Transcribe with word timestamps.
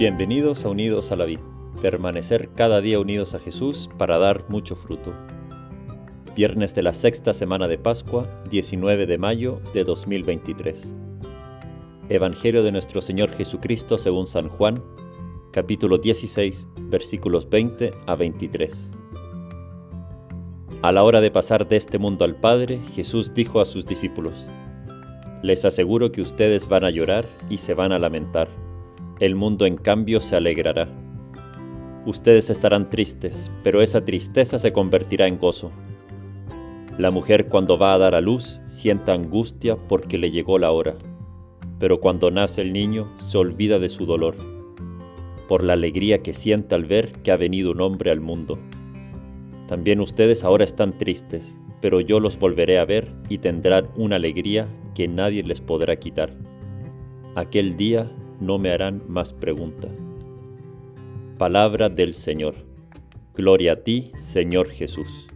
Bienvenidos 0.00 0.64
a 0.64 0.70
Unidos 0.70 1.12
a 1.12 1.16
la 1.16 1.26
Vid, 1.26 1.40
permanecer 1.82 2.48
cada 2.54 2.80
día 2.80 2.98
unidos 2.98 3.34
a 3.34 3.38
Jesús 3.38 3.90
para 3.98 4.16
dar 4.16 4.48
mucho 4.48 4.74
fruto. 4.74 5.12
Viernes 6.34 6.74
de 6.74 6.82
la 6.82 6.94
sexta 6.94 7.34
semana 7.34 7.68
de 7.68 7.76
Pascua, 7.76 8.26
19 8.48 9.04
de 9.04 9.18
mayo 9.18 9.60
de 9.74 9.84
2023. 9.84 10.94
Evangelio 12.08 12.62
de 12.62 12.72
nuestro 12.72 13.02
Señor 13.02 13.28
Jesucristo 13.30 13.98
según 13.98 14.26
San 14.26 14.48
Juan, 14.48 14.82
capítulo 15.52 15.98
16, 15.98 16.66
versículos 16.84 17.50
20 17.50 17.92
a 18.06 18.14
23. 18.14 18.92
A 20.80 20.92
la 20.92 21.02
hora 21.02 21.20
de 21.20 21.30
pasar 21.30 21.68
de 21.68 21.76
este 21.76 21.98
mundo 21.98 22.24
al 22.24 22.36
Padre, 22.36 22.80
Jesús 22.94 23.34
dijo 23.34 23.60
a 23.60 23.66
sus 23.66 23.84
discípulos, 23.84 24.46
Les 25.42 25.66
aseguro 25.66 26.10
que 26.10 26.22
ustedes 26.22 26.66
van 26.66 26.84
a 26.84 26.90
llorar 26.90 27.28
y 27.50 27.58
se 27.58 27.74
van 27.74 27.92
a 27.92 27.98
lamentar 27.98 28.59
el 29.20 29.34
mundo 29.34 29.66
en 29.66 29.76
cambio 29.76 30.20
se 30.22 30.34
alegrará. 30.34 30.88
Ustedes 32.06 32.48
estarán 32.48 32.88
tristes, 32.88 33.50
pero 33.62 33.82
esa 33.82 34.02
tristeza 34.02 34.58
se 34.58 34.72
convertirá 34.72 35.26
en 35.26 35.38
gozo. 35.38 35.70
La 36.96 37.10
mujer 37.10 37.48
cuando 37.48 37.78
va 37.78 37.92
a 37.92 37.98
dar 37.98 38.14
a 38.14 38.22
luz 38.22 38.60
sienta 38.64 39.12
angustia 39.12 39.76
porque 39.76 40.16
le 40.16 40.30
llegó 40.30 40.58
la 40.58 40.70
hora, 40.70 40.96
pero 41.78 42.00
cuando 42.00 42.30
nace 42.30 42.62
el 42.62 42.72
niño 42.72 43.12
se 43.18 43.36
olvida 43.36 43.78
de 43.78 43.90
su 43.90 44.06
dolor, 44.06 44.36
por 45.48 45.64
la 45.64 45.74
alegría 45.74 46.22
que 46.22 46.32
siente 46.32 46.74
al 46.74 46.86
ver 46.86 47.12
que 47.22 47.30
ha 47.30 47.36
venido 47.36 47.72
un 47.72 47.82
hombre 47.82 48.10
al 48.10 48.20
mundo. 48.20 48.58
También 49.68 50.00
ustedes 50.00 50.44
ahora 50.44 50.64
están 50.64 50.96
tristes, 50.96 51.58
pero 51.82 52.00
yo 52.00 52.20
los 52.20 52.38
volveré 52.38 52.78
a 52.78 52.86
ver 52.86 53.12
y 53.28 53.36
tendrán 53.36 53.88
una 53.96 54.16
alegría 54.16 54.66
que 54.94 55.08
nadie 55.08 55.42
les 55.42 55.60
podrá 55.60 55.96
quitar. 55.96 56.34
Aquel 57.34 57.76
día 57.76 58.10
no 58.40 58.58
me 58.58 58.70
harán 58.70 59.02
más 59.08 59.32
preguntas. 59.32 59.92
Palabra 61.38 61.88
del 61.88 62.14
Señor. 62.14 62.54
Gloria 63.34 63.74
a 63.74 63.76
ti, 63.76 64.10
Señor 64.14 64.68
Jesús. 64.68 65.28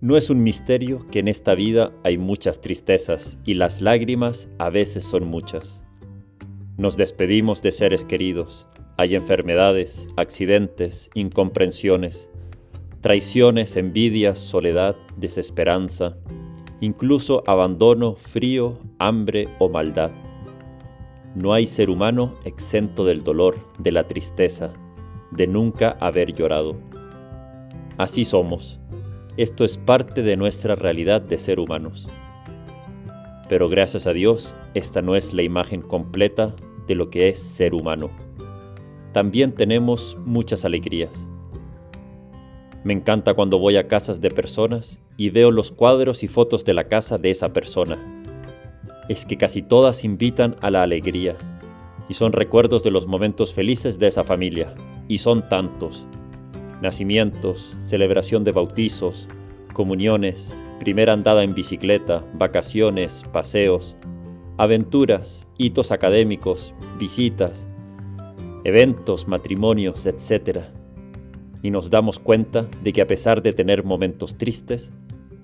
No 0.00 0.16
es 0.16 0.30
un 0.30 0.42
misterio 0.42 1.06
que 1.10 1.20
en 1.20 1.28
esta 1.28 1.54
vida 1.54 1.92
hay 2.02 2.18
muchas 2.18 2.60
tristezas 2.60 3.38
y 3.44 3.54
las 3.54 3.80
lágrimas 3.80 4.48
a 4.58 4.68
veces 4.68 5.04
son 5.04 5.26
muchas. 5.26 5.84
Nos 6.76 6.96
despedimos 6.96 7.62
de 7.62 7.70
seres 7.70 8.04
queridos, 8.04 8.66
hay 8.96 9.14
enfermedades, 9.14 10.08
accidentes, 10.16 11.10
incomprensiones, 11.14 12.28
traiciones, 13.00 13.76
envidias, 13.76 14.38
soledad, 14.38 14.96
desesperanza, 15.16 16.16
incluso 16.80 17.42
abandono, 17.48 18.14
frío, 18.14 18.74
hambre 18.98 19.48
o 19.58 19.68
maldad. 19.68 20.12
No 21.34 21.54
hay 21.54 21.66
ser 21.66 21.88
humano 21.88 22.34
exento 22.44 23.06
del 23.06 23.24
dolor, 23.24 23.56
de 23.78 23.90
la 23.90 24.06
tristeza, 24.06 24.74
de 25.30 25.46
nunca 25.46 25.96
haber 25.98 26.34
llorado. 26.34 26.76
Así 27.96 28.26
somos. 28.26 28.78
Esto 29.38 29.64
es 29.64 29.78
parte 29.78 30.22
de 30.22 30.36
nuestra 30.36 30.74
realidad 30.74 31.22
de 31.22 31.38
ser 31.38 31.58
humanos. 31.58 32.06
Pero 33.48 33.70
gracias 33.70 34.06
a 34.06 34.12
Dios, 34.12 34.56
esta 34.74 35.00
no 35.00 35.16
es 35.16 35.32
la 35.32 35.42
imagen 35.42 35.80
completa 35.80 36.54
de 36.86 36.94
lo 36.96 37.08
que 37.08 37.30
es 37.30 37.40
ser 37.40 37.72
humano. 37.72 38.10
También 39.12 39.52
tenemos 39.52 40.18
muchas 40.26 40.66
alegrías. 40.66 41.30
Me 42.84 42.92
encanta 42.92 43.32
cuando 43.32 43.58
voy 43.58 43.78
a 43.78 43.88
casas 43.88 44.20
de 44.20 44.30
personas 44.30 45.00
y 45.16 45.30
veo 45.30 45.50
los 45.50 45.72
cuadros 45.72 46.22
y 46.24 46.28
fotos 46.28 46.66
de 46.66 46.74
la 46.74 46.88
casa 46.88 47.16
de 47.16 47.30
esa 47.30 47.54
persona 47.54 48.11
es 49.08 49.26
que 49.26 49.36
casi 49.36 49.62
todas 49.62 50.04
invitan 50.04 50.56
a 50.60 50.70
la 50.70 50.82
alegría, 50.82 51.36
y 52.08 52.14
son 52.14 52.32
recuerdos 52.32 52.82
de 52.82 52.90
los 52.90 53.06
momentos 53.06 53.54
felices 53.54 53.98
de 53.98 54.08
esa 54.08 54.24
familia, 54.24 54.74
y 55.08 55.18
son 55.18 55.48
tantos. 55.48 56.06
Nacimientos, 56.80 57.76
celebración 57.80 58.44
de 58.44 58.52
bautizos, 58.52 59.28
comuniones, 59.72 60.56
primera 60.80 61.12
andada 61.12 61.42
en 61.42 61.54
bicicleta, 61.54 62.24
vacaciones, 62.34 63.24
paseos, 63.32 63.96
aventuras, 64.58 65.48
hitos 65.58 65.92
académicos, 65.92 66.74
visitas, 66.98 67.68
eventos, 68.64 69.28
matrimonios, 69.28 70.06
etc. 70.06 70.60
Y 71.62 71.70
nos 71.70 71.90
damos 71.90 72.18
cuenta 72.18 72.66
de 72.82 72.92
que 72.92 73.02
a 73.02 73.06
pesar 73.06 73.42
de 73.42 73.52
tener 73.52 73.84
momentos 73.84 74.36
tristes, 74.36 74.92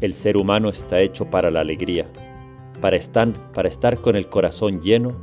el 0.00 0.14
ser 0.14 0.36
humano 0.36 0.68
está 0.68 1.00
hecho 1.00 1.30
para 1.30 1.50
la 1.50 1.60
alegría 1.60 2.10
para 2.82 2.96
estar, 2.96 3.32
para 3.52 3.68
estar 3.68 3.98
con 4.00 4.16
el 4.16 4.26
corazón 4.26 4.80
lleno, 4.80 5.16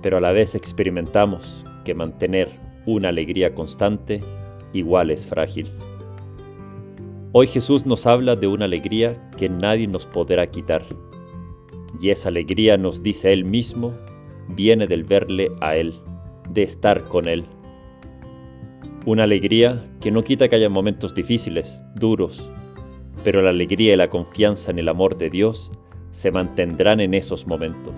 pero 0.00 0.18
a 0.18 0.20
la 0.20 0.30
vez 0.30 0.54
experimentamos 0.54 1.64
que 1.84 1.92
mantener 1.92 2.48
una 2.86 3.08
alegría 3.08 3.52
constante 3.52 4.22
igual 4.72 5.10
es 5.10 5.26
frágil. 5.26 5.68
Hoy 7.32 7.48
Jesús 7.48 7.84
nos 7.84 8.06
habla 8.06 8.36
de 8.36 8.46
una 8.46 8.66
alegría 8.66 9.28
que 9.36 9.48
nadie 9.48 9.88
nos 9.88 10.06
podrá 10.06 10.46
quitar. 10.46 10.82
Y 12.00 12.10
esa 12.10 12.28
alegría, 12.28 12.78
nos 12.78 13.02
dice 13.02 13.32
Él 13.32 13.44
mismo, 13.44 13.92
viene 14.46 14.86
del 14.86 15.02
verle 15.02 15.50
a 15.60 15.74
Él, 15.74 15.94
de 16.48 16.62
estar 16.62 17.04
con 17.04 17.28
Él. 17.28 17.44
Una 19.04 19.24
alegría 19.24 19.84
que 20.00 20.12
no 20.12 20.22
quita 20.22 20.48
que 20.48 20.56
haya 20.56 20.68
momentos 20.68 21.12
difíciles, 21.12 21.82
duros, 21.96 22.48
pero 23.24 23.42
la 23.42 23.50
alegría 23.50 23.94
y 23.94 23.96
la 23.96 24.10
confianza 24.10 24.70
en 24.70 24.78
el 24.78 24.88
amor 24.88 25.18
de 25.18 25.28
Dios 25.28 25.72
se 26.10 26.30
mantendrán 26.30 27.00
en 27.00 27.14
esos 27.14 27.46
momentos. 27.46 27.94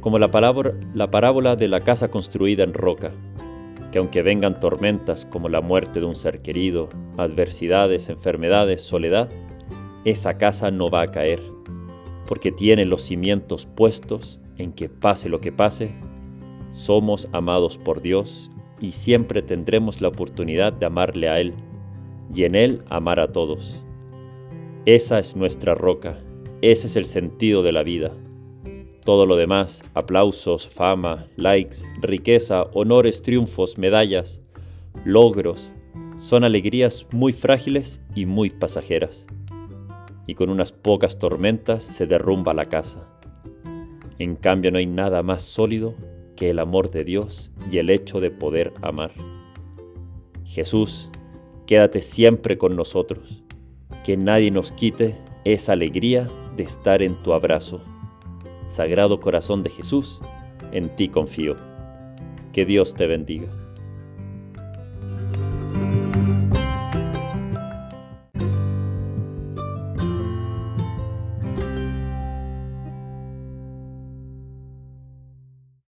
Como 0.00 0.18
la, 0.18 0.30
palabra, 0.30 0.72
la 0.94 1.10
parábola 1.10 1.56
de 1.56 1.68
la 1.68 1.80
casa 1.80 2.10
construida 2.10 2.64
en 2.64 2.74
roca, 2.74 3.12
que 3.92 3.98
aunque 3.98 4.22
vengan 4.22 4.58
tormentas 4.58 5.26
como 5.26 5.48
la 5.48 5.60
muerte 5.60 6.00
de 6.00 6.06
un 6.06 6.14
ser 6.14 6.42
querido, 6.42 6.88
adversidades, 7.18 8.08
enfermedades, 8.08 8.82
soledad, 8.82 9.28
esa 10.04 10.38
casa 10.38 10.70
no 10.70 10.90
va 10.90 11.02
a 11.02 11.08
caer, 11.08 11.40
porque 12.26 12.50
tiene 12.50 12.84
los 12.84 13.02
cimientos 13.02 13.66
puestos 13.66 14.40
en 14.58 14.72
que 14.72 14.88
pase 14.88 15.28
lo 15.28 15.40
que 15.40 15.52
pase, 15.52 15.94
somos 16.72 17.28
amados 17.32 17.78
por 17.78 18.00
Dios 18.00 18.50
y 18.80 18.92
siempre 18.92 19.42
tendremos 19.42 20.00
la 20.00 20.08
oportunidad 20.08 20.72
de 20.72 20.86
amarle 20.86 21.28
a 21.28 21.38
Él 21.38 21.54
y 22.34 22.44
en 22.44 22.54
Él 22.54 22.82
amar 22.88 23.20
a 23.20 23.28
todos. 23.28 23.84
Esa 24.84 25.18
es 25.20 25.36
nuestra 25.36 25.74
roca 25.74 26.18
ese 26.62 26.86
es 26.86 26.94
el 26.94 27.06
sentido 27.06 27.64
de 27.64 27.72
la 27.72 27.82
vida. 27.82 28.12
Todo 29.04 29.26
lo 29.26 29.34
demás, 29.34 29.84
aplausos, 29.94 30.68
fama, 30.68 31.26
likes, 31.34 31.78
riqueza, 32.00 32.62
honores, 32.72 33.20
triunfos, 33.20 33.78
medallas, 33.78 34.42
logros, 35.04 35.72
son 36.16 36.44
alegrías 36.44 37.04
muy 37.12 37.32
frágiles 37.32 38.00
y 38.14 38.26
muy 38.26 38.50
pasajeras. 38.50 39.26
Y 40.28 40.36
con 40.36 40.50
unas 40.50 40.70
pocas 40.70 41.18
tormentas 41.18 41.82
se 41.82 42.06
derrumba 42.06 42.54
la 42.54 42.68
casa. 42.68 43.08
En 44.20 44.36
cambio 44.36 44.70
no 44.70 44.78
hay 44.78 44.86
nada 44.86 45.24
más 45.24 45.42
sólido 45.42 45.96
que 46.36 46.50
el 46.50 46.60
amor 46.60 46.92
de 46.92 47.02
Dios 47.02 47.50
y 47.72 47.78
el 47.78 47.90
hecho 47.90 48.20
de 48.20 48.30
poder 48.30 48.72
amar. 48.82 49.10
Jesús, 50.44 51.10
quédate 51.66 52.02
siempre 52.02 52.56
con 52.56 52.76
nosotros, 52.76 53.42
que 54.04 54.16
nadie 54.16 54.52
nos 54.52 54.70
quite 54.70 55.16
esa 55.44 55.72
alegría 55.72 56.28
de 56.56 56.64
estar 56.64 57.02
en 57.02 57.14
tu 57.22 57.32
abrazo. 57.32 57.80
Sagrado 58.66 59.20
Corazón 59.20 59.62
de 59.62 59.70
Jesús, 59.70 60.20
en 60.72 60.94
ti 60.96 61.08
confío. 61.08 61.56
Que 62.52 62.64
Dios 62.64 62.94
te 62.94 63.06
bendiga. 63.06 63.48